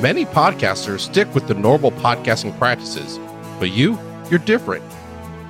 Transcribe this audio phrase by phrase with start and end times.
[0.00, 3.18] Many podcasters stick with the normal podcasting practices,
[3.58, 3.98] but you,
[4.30, 4.82] you're different.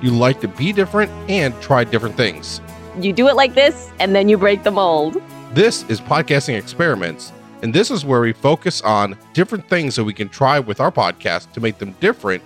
[0.01, 2.59] You like to be different and try different things.
[2.99, 5.21] You do it like this, and then you break the mold.
[5.53, 10.13] This is Podcasting Experiments, and this is where we focus on different things that we
[10.13, 12.43] can try with our podcast to make them different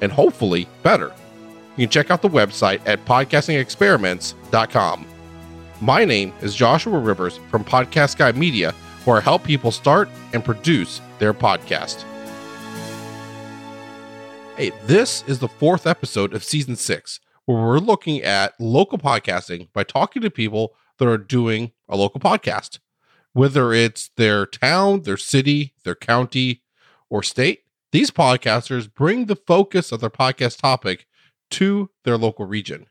[0.00, 1.12] and hopefully better.
[1.76, 5.06] You can check out the website at podcastingexperiments.com.
[5.80, 8.72] My name is Joshua Rivers from Podcast Guy Media,
[9.04, 12.04] where I help people start and produce their podcast.
[14.56, 19.68] Hey, this is the fourth episode of season six, where we're looking at local podcasting
[19.72, 22.78] by talking to people that are doing a local podcast,
[23.32, 26.62] whether it's their town, their city, their county,
[27.10, 27.64] or state.
[27.92, 31.06] These podcasters bring the focus of their podcast topic
[31.50, 32.86] to their local region.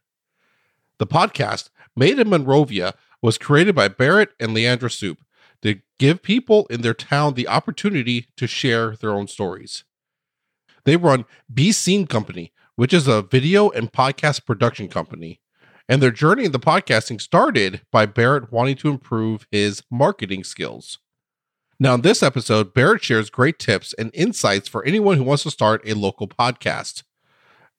[0.99, 5.17] The podcast, Made in Monrovia, was created by Barrett and Leandra Soup
[5.65, 9.83] to give people in their town the opportunity to share their own stories.
[10.83, 15.41] They run Be Seen Company, which is a video and podcast production company.
[15.89, 20.99] And their journey in the podcasting started by Barrett wanting to improve his marketing skills.
[21.79, 25.51] Now, in this episode, Barrett shares great tips and insights for anyone who wants to
[25.51, 27.01] start a local podcast.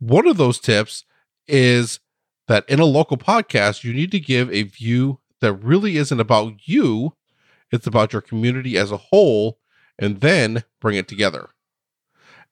[0.00, 1.04] One of those tips
[1.46, 2.00] is
[2.48, 6.68] that in a local podcast, you need to give a view that really isn't about
[6.68, 7.14] you,
[7.72, 9.58] it's about your community as a whole,
[9.98, 11.50] and then bring it together.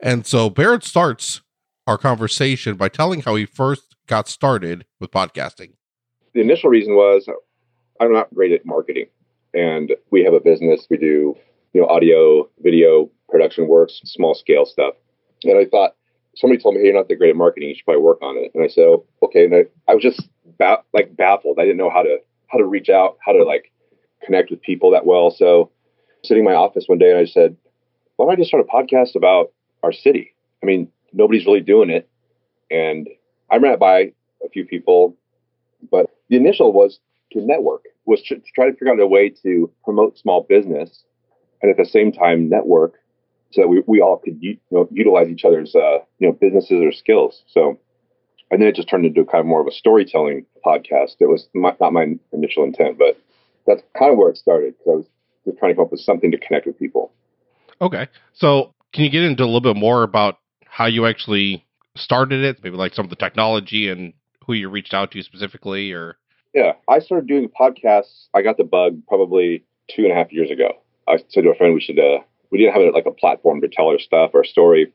[0.00, 1.42] And so Barrett starts
[1.86, 5.72] our conversation by telling how he first got started with podcasting.
[6.32, 7.28] The initial reason was
[8.00, 9.06] I'm not great at marketing,
[9.52, 10.86] and we have a business.
[10.90, 11.36] We do
[11.72, 14.94] you know audio, video production works, small scale stuff,
[15.44, 15.94] and I thought
[16.36, 17.68] somebody told me, "Hey, you're not that great at marketing.
[17.68, 20.02] You should probably work on it." And I said, oh, "Okay." And I, I was
[20.02, 20.28] just
[20.58, 21.58] ba- like baffled.
[21.58, 22.18] I didn't know how to
[22.48, 23.70] how to reach out, how to like
[24.24, 25.30] connect with people that well.
[25.30, 25.70] So,
[26.24, 27.56] sitting in my office one day, and I said,
[28.16, 31.90] "Why don't I just start a podcast about our city?" I mean, nobody's really doing
[31.90, 32.08] it,
[32.70, 33.08] and
[33.50, 34.12] I ran it by
[34.44, 35.16] a few people,
[35.90, 36.98] but the initial was
[37.32, 41.04] to network, was to, try to figure out a way to promote small business,
[41.62, 43.00] and at the same time network
[43.54, 46.82] so that we, we all could you know, utilize each other's uh, you know businesses
[46.82, 47.42] or skills.
[47.46, 47.78] So,
[48.50, 51.16] and then it just turned into kind of more of a storytelling podcast.
[51.20, 53.16] It was my, not my initial intent, but
[53.66, 55.06] that's kind of where it started because I was
[55.44, 57.12] just trying to come up with something to connect with people.
[57.80, 61.64] Okay, so can you get into a little bit more about how you actually
[61.96, 62.62] started it?
[62.62, 64.12] Maybe like some of the technology and
[64.46, 66.16] who you reached out to specifically, or
[66.54, 68.26] yeah, I started doing podcasts.
[68.34, 69.64] I got the bug probably
[69.94, 70.78] two and a half years ago.
[71.08, 72.18] I said to a friend we should uh,
[72.50, 74.92] we didn't have like a platform to tell our stuff, our story.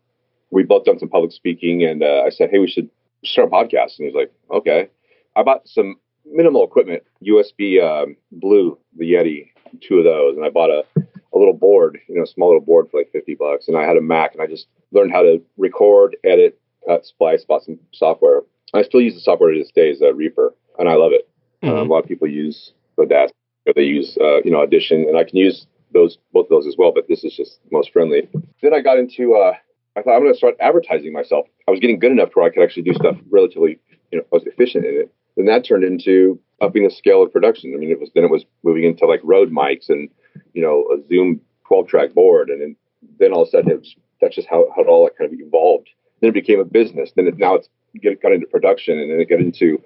[0.51, 2.89] We both done some public speaking, and uh, I said, "Hey, we should
[3.23, 4.89] start a podcast." And he's like, "Okay."
[5.35, 5.99] I bought some
[6.31, 9.49] minimal equipment, USB um, Blue, the Yeti,
[9.81, 10.83] two of those, and I bought a
[11.31, 13.83] a little board, you know, a small little board for like fifty bucks, and I
[13.83, 17.79] had a Mac, and I just learned how to record, edit, cut, splice, bought some
[17.91, 18.41] software.
[18.73, 21.29] I still use the software to this day, is uh, Reaper, and I love it.
[21.63, 21.75] Mm-hmm.
[21.75, 23.33] Um, a lot of people use Audacity,
[23.75, 26.75] they use uh, you know Audition, and I can use those both of those as
[26.77, 28.27] well, but this is just most friendly.
[28.61, 29.53] Then I got into uh,
[29.95, 31.47] I thought I'm going to start advertising myself.
[31.67, 33.79] I was getting good enough where I could actually do stuff relatively,
[34.11, 35.13] you know, I was efficient in it.
[35.35, 37.73] Then that turned into upping the scale of production.
[37.73, 40.09] I mean, it was then it was moving into like Rode mics and
[40.53, 42.75] you know a Zoom 12 track board, and
[43.19, 45.89] then, all of a sudden was, that's just how, how it all kind of evolved.
[46.19, 47.11] Then it became a business.
[47.15, 47.69] Then it, now it's
[48.01, 49.81] get, got into production, and then it got into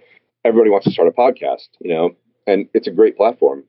[0.45, 2.15] everybody wants to start a podcast, you know,
[2.47, 3.63] and it's a great platform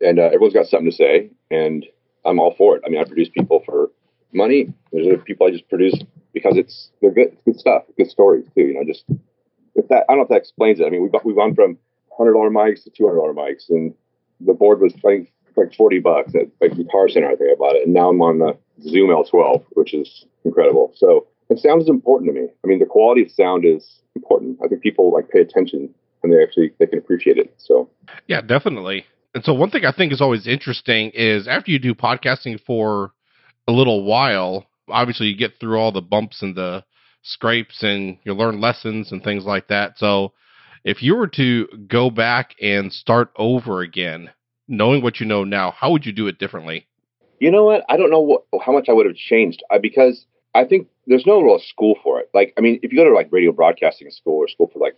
[0.00, 1.86] and uh, everyone's got something to say, and
[2.24, 2.82] I'm all for it.
[2.86, 3.90] I mean, I produce people for
[4.32, 4.72] money.
[4.92, 5.98] There's other people I just produce
[6.32, 8.62] because it's they're good, it's good stuff, good stories too.
[8.62, 9.04] You know, just
[9.74, 10.86] if that I don't know if that explains it.
[10.86, 11.78] I mean, we've we've gone from
[12.16, 13.94] hundred dollar mics to two hundred dollar mics, and
[14.40, 17.28] the board was like like forty bucks at like Guitar Center.
[17.28, 20.92] I think I bought it, and now I'm on the Zoom L12, which is incredible.
[20.96, 22.48] So, and sound is important to me.
[22.64, 24.58] I mean, the quality of sound is important.
[24.64, 27.54] I think people like pay attention and they actually they can appreciate it.
[27.58, 27.88] So,
[28.26, 29.04] yeah, definitely.
[29.34, 33.12] And so one thing I think is always interesting is after you do podcasting for
[33.68, 36.84] a little while, obviously you get through all the bumps and the
[37.24, 39.98] scrapes and you learn lessons and things like that.
[39.98, 40.32] So
[40.84, 44.30] if you were to go back and start over again,
[44.68, 46.86] knowing what you know now, how would you do it differently?
[47.40, 47.84] You know what?
[47.88, 51.26] I don't know what, how much I would have changed uh, because I think there's
[51.26, 52.30] no real school for it.
[52.32, 54.96] Like, I mean, if you go to like radio broadcasting school or school for like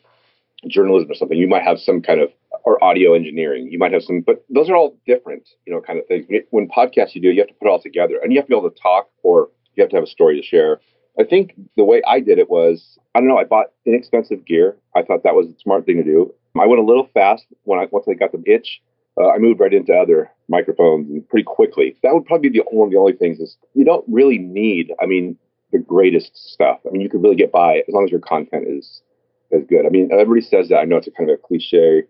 [0.69, 2.31] journalism or something, you might have some kind of
[2.65, 3.69] or audio engineering.
[3.71, 6.27] You might have some, but those are all different, you know, kind of things.
[6.51, 8.51] When podcasts you do, you have to put it all together, and you have to
[8.51, 10.81] be able to talk, or you have to have a story to share.
[11.19, 14.77] I think the way I did it was, I don't know, I bought inexpensive gear.
[14.95, 16.35] I thought that was a smart thing to do.
[16.61, 18.81] I went a little fast when I once I got the itch.
[19.19, 21.97] Uh, I moved right into other microphones pretty quickly.
[22.03, 24.93] That would probably be the one of the only things is you don't really need.
[25.01, 25.39] I mean,
[25.73, 26.81] the greatest stuff.
[26.87, 29.03] I mean, you could really get by as long as your content is
[29.51, 29.87] is good.
[29.87, 30.79] I mean, everybody says that.
[30.79, 32.03] I know it's a kind of a cliche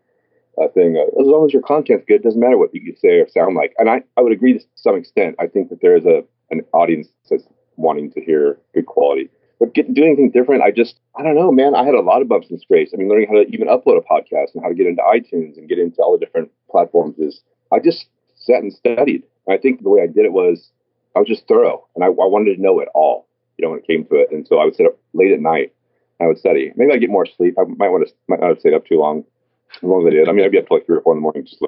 [0.61, 0.97] uh, thing.
[0.97, 3.55] Uh, as long as your content's good, it doesn't matter what you say or sound
[3.55, 3.75] like.
[3.79, 5.37] And I, I would agree to some extent.
[5.39, 7.45] I think that there is a an audience that's
[7.77, 9.31] wanting to hear good quality.
[9.59, 11.75] But get, doing anything different, I just, I don't know, man.
[11.75, 12.93] I had a lot of bumps and scrapes.
[12.93, 15.57] I mean, learning how to even upload a podcast and how to get into iTunes
[15.57, 17.41] and get into all the different platforms is,
[17.73, 18.07] I just
[18.37, 19.23] sat and studied.
[19.47, 20.71] And I think the way I did it was,
[21.15, 23.27] I was just thorough and I, I wanted to know it all,
[23.57, 24.31] you know, when it came to it.
[24.31, 25.73] And so I would sit up late at night.
[26.21, 26.73] I would study.
[26.77, 27.57] Maybe I'd get more sleep.
[27.59, 29.25] I might want to, might not have stayed up too long
[29.75, 30.29] as long as I did.
[30.29, 31.61] I mean, I'd be up to like three or four in the morning just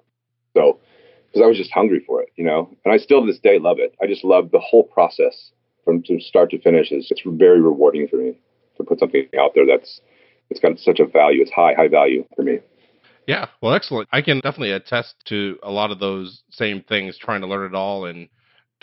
[0.54, 0.78] so
[1.26, 2.74] because I was just hungry for it, you know.
[2.84, 3.94] And I still to this day love it.
[4.02, 5.52] I just love the whole process
[5.88, 6.92] from to start to finish.
[6.92, 8.38] Is it's very rewarding for me
[8.76, 10.02] to put something out there that's
[10.50, 11.40] it's got such a value.
[11.40, 12.58] It's high high value for me.
[13.26, 14.08] Yeah, well, excellent.
[14.12, 17.16] I can definitely attest to a lot of those same things.
[17.16, 18.28] Trying to learn it all and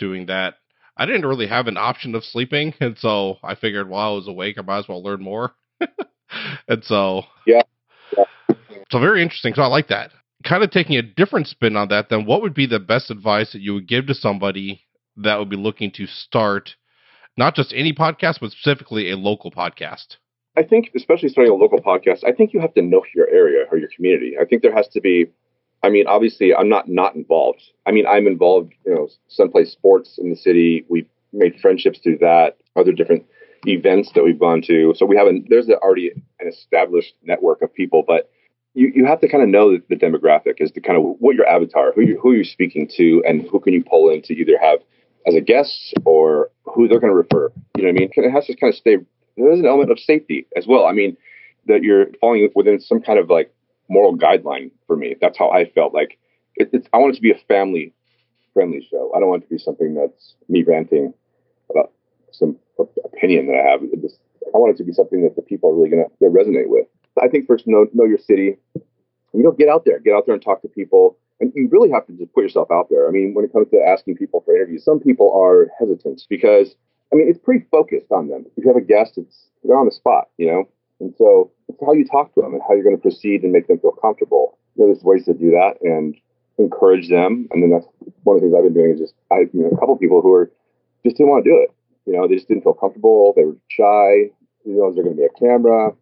[0.00, 0.54] doing that.
[0.96, 4.26] I didn't really have an option of sleeping, and so I figured while I was
[4.26, 5.54] awake, I might as well learn more.
[6.68, 7.62] and so yeah,
[8.90, 9.54] so very interesting.
[9.54, 10.10] So I like that.
[10.44, 13.52] Kind of taking a different spin on that, then what would be the best advice
[13.52, 14.82] that you would give to somebody
[15.16, 16.74] that would be looking to start
[17.36, 20.16] not just any podcast, but specifically a local podcast?
[20.56, 23.66] I think, especially starting a local podcast, I think you have to know your area
[23.70, 24.36] or your community.
[24.40, 25.26] I think there has to be.
[25.82, 27.62] I mean, obviously, I'm not not involved.
[27.84, 28.72] I mean, I'm involved.
[28.86, 30.86] You know, some play sports in the city.
[30.88, 32.56] We've made friendships through that.
[32.74, 33.26] Other different
[33.66, 34.94] events that we've gone to.
[34.96, 36.10] So we have a, there's already
[36.40, 38.30] an established network of people, but
[38.74, 41.34] you, you have to kind of know the, the demographic as to kind of what
[41.34, 44.34] your avatar, who you, who you're speaking to, and who can you pull in to
[44.34, 44.80] either have
[45.26, 47.52] as a guest or who they're going to refer.
[47.76, 48.10] You know what I mean?
[48.14, 48.96] It has to kind of stay.
[49.36, 50.86] There's an element of safety as well.
[50.86, 51.16] I mean,
[51.66, 53.52] that you're falling within some kind of like
[53.88, 55.16] moral guideline for me.
[55.20, 55.94] That's how I felt.
[55.94, 56.18] Like
[56.54, 57.92] it, it's, I want it to be a family
[58.54, 59.12] friendly show.
[59.14, 61.12] I don't want it to be something that's me ranting
[61.70, 61.92] about
[62.32, 62.56] some
[63.04, 63.80] opinion that I have.
[64.00, 64.18] Just,
[64.54, 66.86] I want it to be something that the people are really going to resonate with.
[67.22, 68.56] I think first know know your city.
[68.74, 71.18] You know, get out there, get out there and talk to people.
[71.40, 73.08] And you really have to just put yourself out there.
[73.08, 76.74] I mean, when it comes to asking people for interviews, some people are hesitant because
[77.12, 78.46] I mean it's pretty focused on them.
[78.56, 80.64] If you have a guest, it's they're on the spot, you know.
[81.00, 83.52] And so it's how you talk to them and how you're going to proceed and
[83.52, 84.58] make them feel comfortable.
[84.76, 86.16] You know, there's ways to do that and
[86.58, 87.48] encourage them.
[87.50, 87.86] And then that's
[88.22, 90.22] one of the things I've been doing is just I you know a couple people
[90.22, 90.50] who are
[91.04, 91.70] just didn't want to do it.
[92.06, 93.34] You know, they just didn't feel comfortable.
[93.36, 94.32] They were shy.
[94.64, 95.92] You know, is there going to be a camera?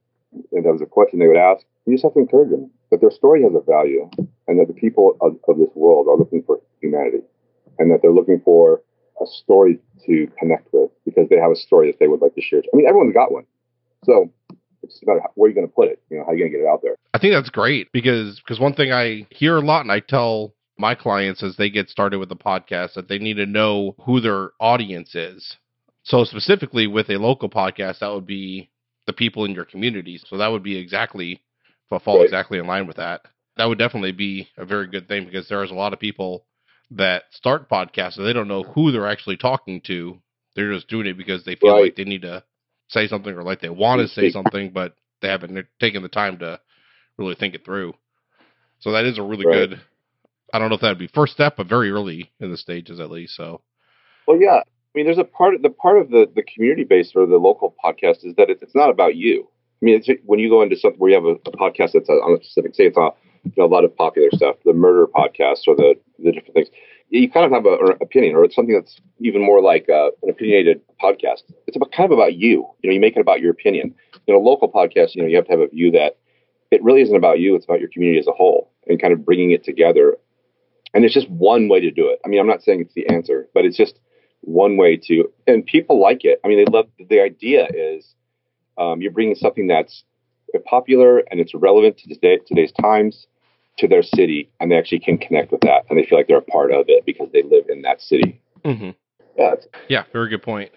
[0.53, 3.01] and that was a question they would ask, you just have to encourage them that
[3.01, 4.09] their story has a value
[4.47, 7.23] and that the people of, of this world are looking for humanity
[7.79, 8.83] and that they're looking for
[9.21, 12.43] a story to connect with because they have a story that they would like to
[12.43, 12.61] share.
[12.61, 13.45] I mean, everyone's got one.
[14.05, 14.31] So
[14.83, 16.65] it's about where you're going to put it, you know, how you're going to get
[16.65, 16.97] it out there.
[17.15, 20.55] I think that's great because because one thing I hear a lot and I tell
[20.79, 24.21] my clients as they get started with the podcast that they need to know who
[24.21, 25.57] their audience is.
[26.03, 28.71] So specifically with a local podcast, that would be
[29.07, 30.21] the people in your community.
[30.27, 31.41] So that would be exactly
[32.01, 32.25] fall right.
[32.25, 33.23] exactly in line with that.
[33.57, 36.45] That would definitely be a very good thing because there's a lot of people
[36.91, 40.21] that start podcasts and they don't know who they're actually talking to.
[40.55, 41.83] They're just doing it because they feel right.
[41.83, 42.45] like they need to
[42.89, 46.39] say something or like they want to say something, but they haven't taken the time
[46.39, 46.61] to
[47.17, 47.95] really think it through.
[48.81, 49.71] So that is a really right.
[49.71, 49.81] good.
[50.53, 53.11] I don't know if that'd be first step, but very early in the stages at
[53.11, 53.35] least.
[53.35, 53.63] So.
[54.27, 54.63] Well, yeah, I
[54.95, 57.75] mean, there's a part of the part of the, the community based or the local
[57.85, 59.49] podcast is that it's, it's not about you.
[59.83, 62.39] I mean, when you go into something where you have a, a podcast that's on
[62.41, 63.11] a specific, say it's on
[63.59, 66.69] a lot of popular stuff, the murder podcast or the, the different things,
[67.11, 70.31] you kind of have an opinion or it's something that's even more like uh, an
[70.31, 71.43] opinionated podcast.
[71.67, 72.67] It's about, kind of about you.
[72.83, 73.95] You know, you make it about your opinion.
[74.27, 76.19] You know, local podcast, you know, you have to have a view that
[76.71, 77.55] it really isn't about you.
[77.55, 80.17] It's about your community as a whole and kind of bringing it together.
[80.93, 82.21] And it's just one way to do it.
[82.25, 84.01] I mean, I'm not saying it's the answer, but it's just
[84.41, 86.41] one way to, and people like it.
[86.45, 88.15] I mean, they love the idea is
[88.79, 90.05] um, you're bringing something that's
[90.65, 93.27] popular and it's relevant to today, today's times
[93.79, 96.39] to their city, and they actually can connect with that, and they feel like they're
[96.39, 98.41] a part of it because they live in that city.
[98.65, 98.91] Mm-hmm.
[99.37, 99.55] Yeah,
[99.89, 100.71] yeah, very good point.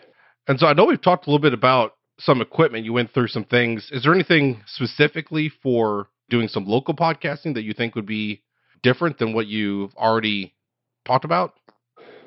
[0.47, 2.85] And so I know we've talked a little bit about some equipment.
[2.85, 3.89] You went through some things.
[3.91, 8.41] Is there anything specifically for doing some local podcasting that you think would be
[8.81, 10.55] different than what you've already
[11.05, 11.53] talked about?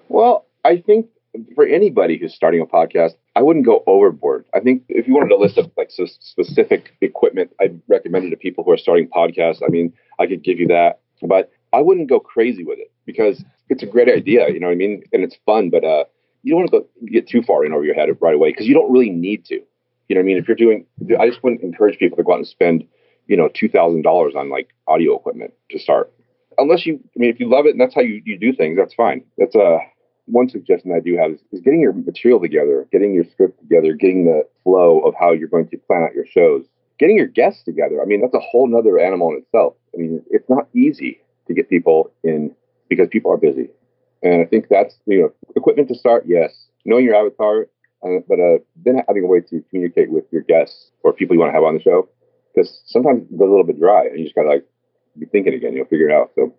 [0.08, 1.06] Well, I think
[1.54, 4.44] for anybody who's starting a podcast, I wouldn't go overboard.
[4.58, 8.30] I think if you wanted to list of like so specific equipment I'd recommend it
[8.30, 9.86] to people who are starting podcasts, I mean,
[10.22, 10.92] I could give you that,
[11.32, 13.36] but I wouldn't go crazy with it because
[13.70, 14.94] it's a great idea, you know what I mean?
[15.12, 16.04] And it's fun, but uh,
[16.42, 16.82] you don't want to
[17.16, 19.58] get too far in over your head right away because you don't really need to.
[20.08, 20.38] You know what I mean?
[20.38, 20.84] If you're doing,
[21.22, 22.78] I just wouldn't encourage people to go out and spend,
[23.30, 26.12] you know, two thousand dollars on like audio equipment to start.
[26.60, 28.76] unless you, I mean, if you love it and that's how you, you do things,
[28.76, 29.24] that's fine.
[29.38, 29.78] That's a, uh,
[30.30, 33.94] one suggestion I do have is, is getting your material together, getting your script together,
[33.94, 36.64] getting the flow of how you're going to plan out your shows,
[36.98, 38.00] getting your guests together.
[38.02, 39.74] I mean, that's a whole nother animal in itself.
[39.94, 42.54] I mean, it's not easy to get people in
[42.88, 43.68] because people are busy.
[44.22, 46.66] And I think that's, you know, equipment to start, yes.
[46.84, 47.68] Knowing your avatar,
[48.02, 51.40] uh, but uh, then having a way to communicate with your guests or people you
[51.40, 52.08] want to have on the show.
[52.54, 54.66] Because sometimes it goes a little bit dry and you just got to like
[55.18, 56.32] be thinking again, you'll figure it out.
[56.34, 56.54] So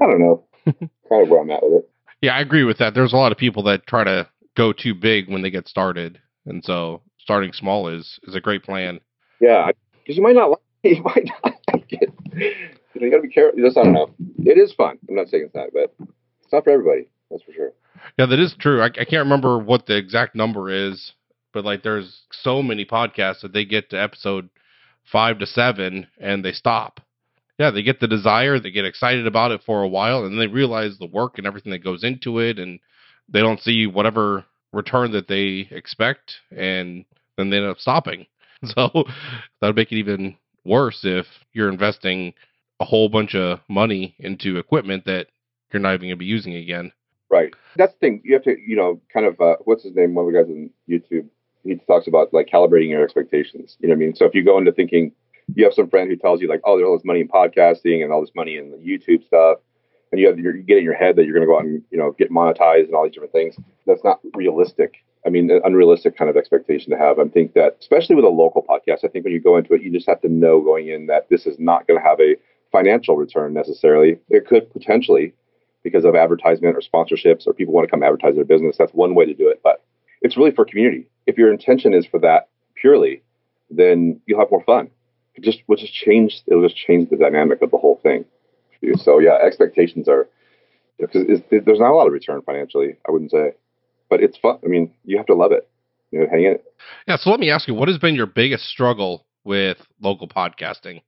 [0.00, 0.44] I don't know.
[0.64, 1.90] kind of where I'm at with it.
[2.22, 2.94] Yeah, I agree with that.
[2.94, 6.20] There's a lot of people that try to go too big when they get started.
[6.46, 9.00] And so starting small is is a great plan.
[9.40, 10.62] Yeah, because you might not like it.
[10.84, 12.12] You might not like it.
[12.34, 13.56] You, know, you got to be careful.
[13.62, 14.10] Just, I don't know.
[14.38, 14.98] It is fun.
[15.08, 15.94] I'm not saying it's not, but
[16.42, 17.08] it's not for everybody.
[17.30, 17.72] That's for sure.
[18.18, 18.82] Yeah, that is true.
[18.82, 21.12] I, I can't remember what the exact number is,
[21.52, 24.48] but like there's so many podcasts that they get to episode
[25.04, 27.00] five to seven and they stop.
[27.62, 30.48] Yeah, they get the desire, they get excited about it for a while, and they
[30.48, 32.80] realize the work and everything that goes into it, and
[33.28, 37.04] they don't see whatever return that they expect, and
[37.36, 38.26] then they end up stopping.
[38.64, 42.32] So that would make it even worse if you're investing
[42.78, 45.26] a whole bunch of money into equipment that
[45.72, 46.92] you're not even going to be using again.
[47.28, 47.52] Right.
[47.76, 48.22] That's the thing.
[48.24, 50.14] You have to, you know, kind of, uh, what's his name?
[50.14, 51.28] One of the guys on YouTube,
[51.64, 53.76] he talks about like calibrating your expectations.
[53.80, 54.14] You know what I mean?
[54.14, 55.12] So if you go into thinking,
[55.54, 58.02] you have some friend who tells you like, oh, there's all this money in podcasting
[58.02, 59.58] and all this money in the YouTube stuff,
[60.10, 61.82] and you have you get in your head that you're going to go out and
[61.90, 63.56] you know get monetized and all these different things.
[63.86, 64.96] That's not realistic.
[65.24, 67.18] I mean, an unrealistic kind of expectation to have.
[67.18, 69.82] I think that, especially with a local podcast, I think when you go into it,
[69.82, 72.36] you just have to know going in that this is not going to have a
[72.72, 74.18] financial return necessarily.
[74.30, 75.32] It could potentially,
[75.84, 78.76] because of advertisement or sponsorships or people want to come advertise their business.
[78.76, 79.84] That's one way to do it, but
[80.22, 81.06] it's really for community.
[81.26, 83.22] If your intention is for that purely,
[83.70, 84.90] then you'll have more fun.
[85.34, 86.42] It just will just change.
[86.46, 88.24] It'll just change the dynamic of the whole thing.
[88.96, 90.28] So yeah, expectations are
[90.98, 92.96] because there's not a lot of return financially.
[93.06, 93.52] I wouldn't say,
[94.10, 94.58] but it's fun.
[94.64, 95.68] I mean, you have to love it.
[96.10, 96.64] You know, hang in it.
[97.08, 97.16] Yeah.
[97.16, 101.02] So let me ask you, what has been your biggest struggle with local podcasting?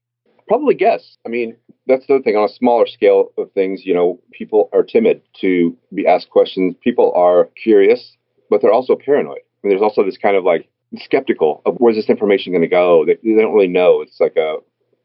[0.48, 1.16] Probably guess.
[1.26, 3.82] I mean, that's the thing on a smaller scale of things.
[3.84, 6.74] You know, people are timid to be asked questions.
[6.82, 8.16] People are curious,
[8.50, 9.38] but they're also paranoid.
[9.38, 12.68] I mean, there's also this kind of like skeptical of where's this information going to
[12.68, 13.04] go.
[13.06, 14.02] They, they, don't really know.
[14.02, 14.56] It's like a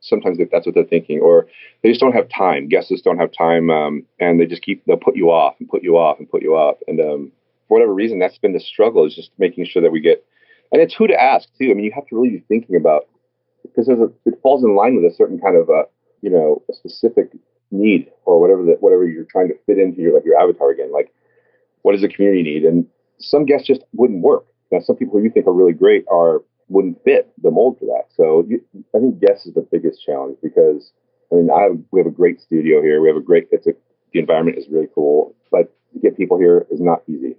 [0.02, 1.48] sometimes that's what they're thinking, or
[1.84, 2.68] they just don't have time.
[2.68, 5.84] Guests don't have time, um, and they just keep they'll put you off and put
[5.84, 6.78] you off and put you off.
[6.88, 7.32] And um,
[7.68, 10.26] for whatever reason, that's been the struggle is just making sure that we get.
[10.72, 11.70] And it's who to ask too.
[11.72, 13.08] I mean, you have to really be thinking about
[13.64, 15.84] because there's a, it falls in line with a certain kind of a
[16.22, 17.32] you know a specific
[17.72, 20.92] need or whatever that whatever you're trying to fit into your like your avatar again.
[20.92, 21.14] Like,
[21.82, 22.64] what does the community need?
[22.64, 22.86] And
[23.20, 24.46] some guests just wouldn't work.
[24.72, 27.86] Now, some people who you think are really great are wouldn't fit the mold for
[27.86, 28.06] that.
[28.16, 28.64] So you,
[28.96, 30.92] I think guests is the biggest challenge because
[31.32, 33.02] I mean I we have a great studio here.
[33.02, 33.72] We have a great it's a
[34.14, 37.36] the environment is really cool, but to get people here is not easy.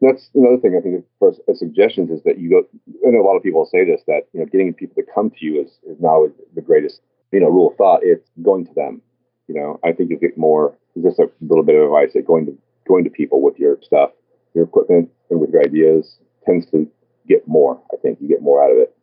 [0.00, 2.62] That's another thing I think for uh, suggestions is that you go.
[3.02, 5.44] And a lot of people say this that you know getting people to come to
[5.44, 7.00] you is is now the greatest
[7.32, 8.00] you know rule of thought.
[8.02, 9.00] It's going to them.
[9.48, 10.76] You know I think you get more.
[11.00, 14.10] Just a little bit of advice that going to going to people with your stuff,
[14.54, 16.86] your equipment, and with your ideas tends to
[17.28, 17.80] get more.
[17.92, 18.96] I think you get more out of it.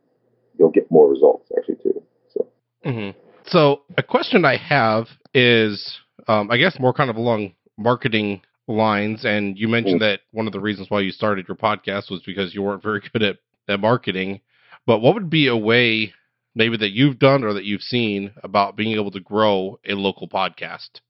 [0.58, 2.04] You'll get more results actually too.
[2.34, 2.48] So,
[2.86, 3.18] mm-hmm.
[3.46, 9.24] so a question I have is, um, I guess more kind of along marketing lines.
[9.24, 10.12] And you mentioned mm-hmm.
[10.12, 13.02] that one of the reasons why you started your podcast was because you weren't very
[13.14, 14.42] good at, at marketing.
[14.86, 16.14] But what would be a way
[16.56, 20.28] maybe that you've done or that you've seen about being able to grow a local
[20.28, 21.02] podcast?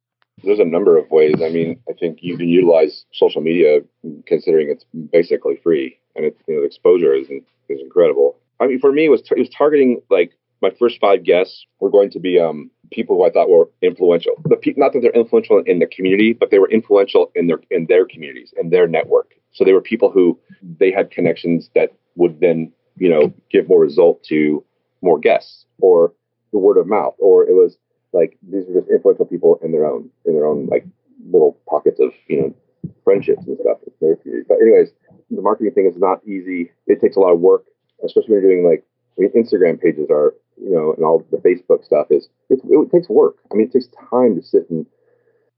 [0.43, 1.35] There's a number of ways.
[1.43, 3.79] I mean, I think you can utilize social media
[4.27, 8.37] considering it's basically free and it's you know the exposure is is incredible.
[8.59, 11.89] I mean, for me, it was it was targeting like my first five guests were
[11.89, 14.33] going to be um, people who I thought were influential.
[14.45, 17.59] The pe- not that they're influential in the community, but they were influential in their
[17.69, 19.33] in their communities in their network.
[19.51, 20.39] So they were people who
[20.79, 24.63] they had connections that would then you know give more result to
[25.01, 26.13] more guests or
[26.51, 27.77] the word of mouth, or it was
[28.13, 30.85] like these were just influential people in their own in their own like
[31.29, 32.55] little pockets of you know
[33.03, 33.77] friendships and stuff.
[33.99, 34.91] But anyways,
[35.29, 36.71] the marketing thing is not easy.
[36.87, 37.65] It takes a lot of work,
[38.03, 38.83] especially when you're doing like
[39.17, 42.91] I mean, Instagram pages are, you know, and all the Facebook stuff is it, it
[42.91, 43.37] takes work.
[43.51, 44.85] I mean, it takes time to sit and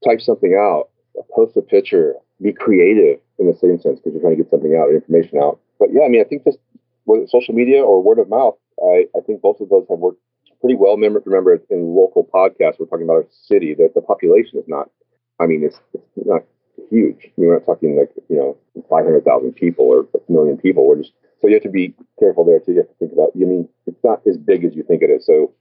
[0.04, 0.88] type something out,
[1.34, 4.76] post a picture, be creative in the same sense because you're trying to get something
[4.76, 5.60] out, information out.
[5.78, 6.58] But yeah, I mean, I think just
[7.04, 10.20] whether social media or word of mouth, I, I think both of those have worked
[10.60, 10.94] pretty well.
[10.94, 14.90] Remember, remember in local podcasts, we're talking about our city, that the population is not,
[15.38, 16.44] I mean, it's, it's not
[16.90, 17.30] huge.
[17.36, 18.56] we're not talking like you know
[18.88, 20.86] 500,000 people or a million people.
[20.86, 22.72] We're just so you have to be careful there too.
[22.72, 23.30] You have to think about.
[23.34, 25.24] I mean, it's not as big as you think it is.
[25.24, 25.52] So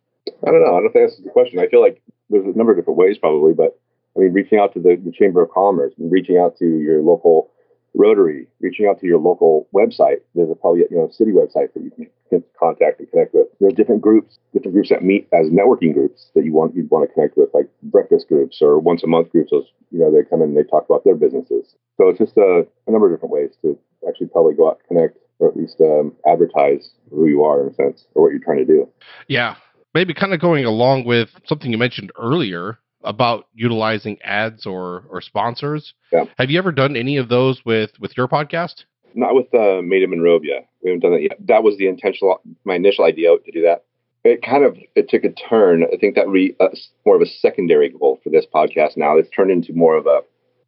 [0.45, 0.75] I don't know.
[0.75, 1.59] I don't think that's the question.
[1.59, 3.79] I feel like there's a number of different ways, probably, but
[4.15, 7.01] I mean, reaching out to the, the Chamber of Commerce, and reaching out to your
[7.01, 7.51] local
[7.93, 10.21] Rotary, reaching out to your local website.
[10.35, 11.91] There's a probably you know city website that you
[12.29, 13.47] can contact and connect with.
[13.59, 17.09] There's different groups, different groups that meet as networking groups that you want you'd want
[17.09, 19.51] to connect with, like breakfast groups or once a month groups.
[19.51, 21.75] Those you know they come in and they talk about their businesses.
[21.97, 23.77] So it's just a, a number of different ways to
[24.07, 27.73] actually probably go out connect or at least um, advertise who you are in a
[27.73, 28.87] sense or what you're trying to do.
[29.27, 29.55] Yeah,
[29.93, 35.21] maybe kind of going along with something you mentioned earlier about utilizing ads or or
[35.21, 35.93] sponsors.
[36.11, 36.25] Yeah.
[36.37, 38.83] Have you ever done any of those with with your podcast?
[39.15, 40.61] Not with uh, Made in Monrovia.
[40.83, 41.37] We haven't done that yet.
[41.47, 43.85] That was the intentional, my initial idea to do that.
[44.23, 45.83] It kind of it took a turn.
[45.91, 46.67] I think that re, uh,
[47.05, 48.97] more of a secondary goal for this podcast.
[48.97, 50.21] Now it's turned into more of a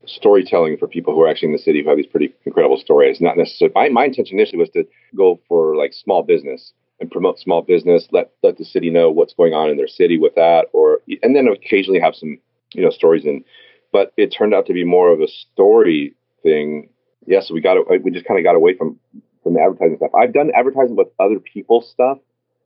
[0.05, 3.21] storytelling for people who are actually in the city who have these pretty incredible stories.
[3.21, 7.39] Not necessarily my, my intention initially was to go for like small business and promote
[7.39, 10.67] small business, let let the city know what's going on in their city with that,
[10.71, 12.37] or and then occasionally have some
[12.73, 13.43] you know stories in.
[13.91, 16.89] But it turned out to be more of a story thing.
[17.25, 18.97] Yes, we got we just kind of got away from
[19.43, 20.11] from the advertising stuff.
[20.15, 22.19] I've done advertising with other people's stuff.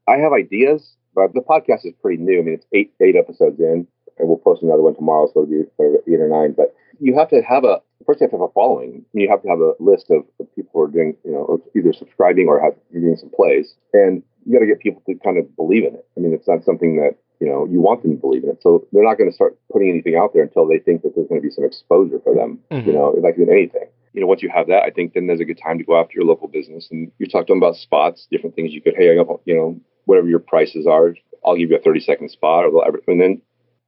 [0.07, 2.39] I have ideas, but the podcast is pretty new.
[2.39, 3.87] I mean, it's eight eight episodes in,
[4.19, 6.51] and we'll post another one tomorrow, so it'll be eight or nine.
[6.51, 9.05] But you have to have a first you have to have a following.
[9.13, 11.93] You have to have a list of, of people who are doing, you know, either
[11.93, 15.55] subscribing or have doing some plays, and you got to get people to kind of
[15.55, 16.05] believe in it.
[16.17, 18.61] I mean, it's not something that you know you want them to believe in it,
[18.61, 21.27] so they're not going to start putting anything out there until they think that there's
[21.27, 22.59] going to be some exposure for them.
[22.71, 22.87] Mhm.
[22.87, 23.87] You know, like in anything.
[24.13, 25.99] You know, once you have that, I think then there's a good time to go
[25.99, 26.87] after your local business.
[26.89, 29.53] And you talked to them about spots, different things you could, hey, I got, you
[29.53, 33.41] know, whatever your prices are, I'll give you a 30 second spot, or and then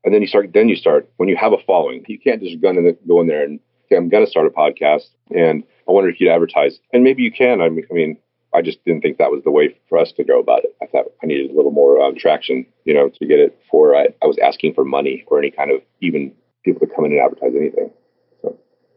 [0.04, 2.62] and then you start then you start when you have a following you can't just
[2.62, 3.60] go in, the, go in there and
[3.91, 7.32] i'm going to start a podcast and i wonder if you'd advertise and maybe you
[7.32, 8.17] can i mean, I mean
[8.53, 10.86] i just didn't think that was the way for us to go about it i
[10.86, 14.08] thought i needed a little more um, traction you know to get it for I,
[14.22, 17.22] I was asking for money or any kind of even people to come in and
[17.22, 17.91] advertise anything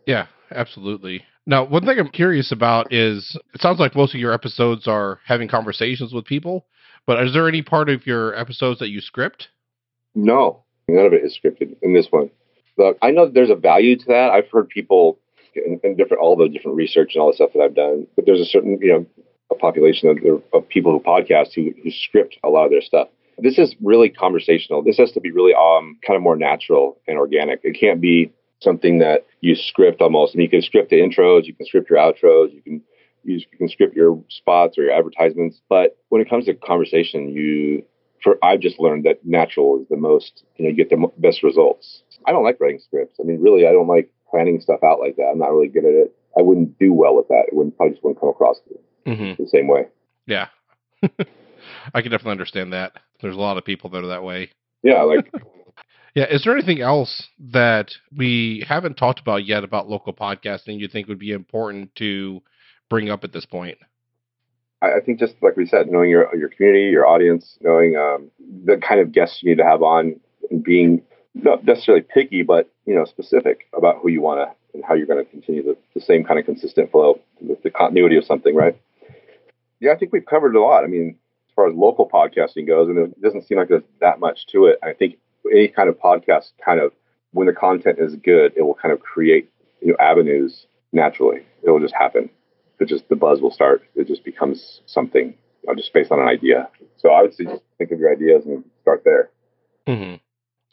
[0.06, 1.24] Yeah, absolutely.
[1.46, 5.20] Now, one thing I'm curious about is it sounds like most of your episodes are
[5.24, 6.66] having conversations with people,
[7.06, 9.48] but is there any part of your episodes that you script?
[10.14, 12.30] No, none of it is scripted in this one.
[13.02, 14.30] I know there's a value to that.
[14.30, 15.18] I've heard people
[15.54, 18.26] in, in different, all the different research and all the stuff that I've done, but
[18.26, 19.06] there's a certain, you know,
[19.50, 23.08] a population of, of people who podcast who, who script a lot of their stuff.
[23.38, 24.82] This is really conversational.
[24.82, 27.60] This has to be really um kind of more natural and organic.
[27.64, 30.36] It can't be something that you script almost.
[30.36, 32.82] Mean, you can script the intros, you can script your outros, you can
[33.24, 35.60] you can script your spots or your advertisements.
[35.68, 37.84] But when it comes to conversation, you
[38.22, 41.42] for I've just learned that natural is the most, you know, you get the best
[41.42, 42.02] results.
[42.26, 43.18] I don't like writing scripts.
[43.20, 45.30] I mean, really, I don't like planning stuff out like that.
[45.32, 46.14] I'm not really good at it.
[46.38, 47.46] I wouldn't do well with that.
[47.48, 48.56] It wouldn't probably just wouldn't come across
[49.06, 49.42] Mm-hmm.
[49.42, 49.86] the same way.
[50.26, 50.48] Yeah.
[51.02, 52.92] I can definitely understand that.
[53.22, 54.50] There's a lot of people that are that way.
[54.82, 55.32] Yeah, like
[56.14, 56.26] Yeah.
[56.30, 61.08] Is there anything else that we haven't talked about yet about local podcasting you think
[61.08, 62.42] would be important to
[62.88, 63.78] bring up at this point?
[64.82, 68.30] I, I think just like we said, knowing your your community, your audience, knowing um,
[68.64, 71.02] the kind of guests you need to have on, and being
[71.34, 75.06] not necessarily picky, but you know specific about who you want to and how you're
[75.06, 78.54] going to continue the, the same kind of consistent flow with the continuity of something,
[78.54, 78.80] right?
[79.80, 80.84] Yeah, I think we've covered a lot.
[80.84, 81.16] I mean,
[81.48, 84.66] as far as local podcasting goes, and it doesn't seem like there's that much to
[84.66, 84.78] it.
[84.82, 85.16] I think
[85.50, 86.92] any kind of podcast, kind of
[87.32, 91.40] when the content is good, it will kind of create you know avenues naturally.
[91.62, 92.30] It will just happen
[92.80, 93.82] it just the buzz will start.
[93.94, 95.28] It just becomes something,
[95.62, 96.68] you know, just based on an idea.
[96.96, 99.30] So I would say just think of your ideas and start there.
[99.86, 100.16] Mm-hmm.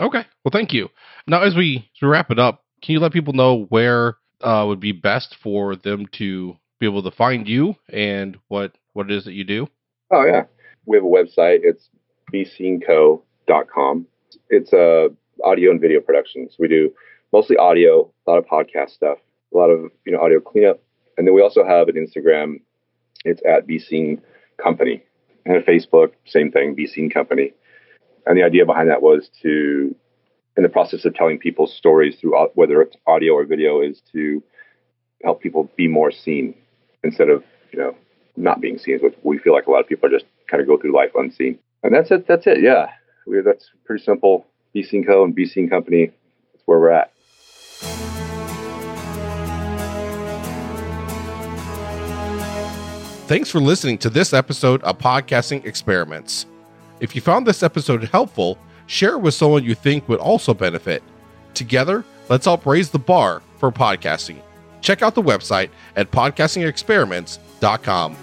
[0.04, 0.26] Okay.
[0.44, 0.90] Well, thank you.
[1.28, 4.92] Now, as we, wrap it up, can you let people know where uh, would be
[4.92, 9.34] best for them to be able to find you and what what it is that
[9.34, 9.68] you do?
[10.12, 10.44] Oh yeah,
[10.86, 11.60] we have a website.
[11.64, 11.90] It's
[12.32, 14.06] bsceneco.com.
[14.50, 15.10] It's a
[15.44, 16.56] audio and video productions.
[16.60, 16.94] We do
[17.34, 19.18] mostly audio, a lot of podcast stuff,
[19.54, 20.80] a lot of you know audio cleanup,
[21.18, 22.62] and then we also have an Instagram.
[23.26, 24.22] It's at Be Seen
[24.62, 25.04] Company,
[25.46, 27.54] and a Facebook, same thing, Be Seen Company.
[28.26, 29.96] And the idea behind that was to,
[30.56, 34.44] in the process of telling people's stories through whether it's audio or video, is to
[35.24, 36.54] help people be more seen
[37.04, 37.96] instead of you know
[38.36, 39.00] not being seen.
[39.00, 41.12] Which we feel like a lot of people are just kind of go through life
[41.16, 41.58] unseen.
[41.84, 42.28] And that's it.
[42.28, 42.62] That's it.
[42.62, 42.90] Yeah,
[43.26, 44.46] we, that's pretty simple.
[44.74, 45.24] Be Seen Co.
[45.24, 46.12] and Be Seen Company.
[46.54, 47.12] That's where we're at.
[53.28, 56.46] Thanks for listening to this episode of Podcasting Experiments.
[57.02, 61.04] If you found this episode helpful, share it with someone you think would also benefit.
[61.54, 64.38] Together, let's help raise the bar for podcasting.
[64.80, 68.16] Check out the website at podcastingexperiments.com.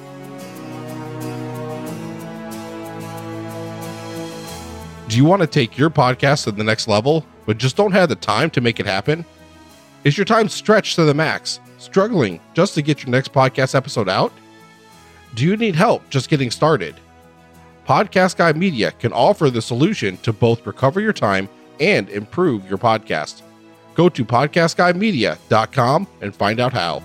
[5.09, 8.09] Do you want to take your podcast to the next level, but just don't have
[8.09, 9.27] the time to make it happen?
[10.05, 14.09] Is your time stretched to the max, struggling just to get your next podcast episode
[14.09, 14.33] out?
[15.35, 16.95] Do you need help just getting started?
[17.87, 21.49] Podcast Guy Media can offer the solution to both recover your time
[21.81, 23.43] and improve your podcast.
[23.95, 27.03] Go to podcastguymedia.com and find out how.